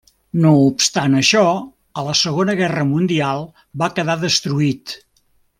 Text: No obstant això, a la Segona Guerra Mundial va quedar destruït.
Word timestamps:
No 0.43 0.53
obstant 0.61 1.17
això, 1.19 1.43
a 2.03 2.07
la 2.09 2.17
Segona 2.21 2.57
Guerra 2.63 2.87
Mundial 2.95 3.47
va 3.83 3.93
quedar 4.01 4.21
destruït. 4.29 4.97